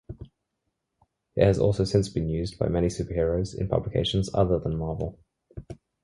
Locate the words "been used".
2.09-2.57